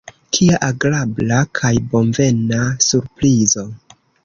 [0.35, 3.69] Kia agrabla kaj bonvena surprizo!